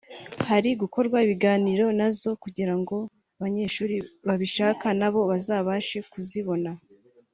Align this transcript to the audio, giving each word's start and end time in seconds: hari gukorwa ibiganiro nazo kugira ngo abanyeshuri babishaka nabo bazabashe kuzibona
hari 0.49 0.69
gukorwa 0.81 1.17
ibiganiro 1.25 1.85
nazo 1.99 2.29
kugira 2.43 2.73
ngo 2.81 2.97
abanyeshuri 3.37 3.95
babishaka 4.27 4.87
nabo 4.99 5.21
bazabashe 5.31 5.97
kuzibona 6.11 6.69